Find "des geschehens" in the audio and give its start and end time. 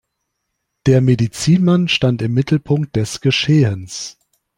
2.95-4.17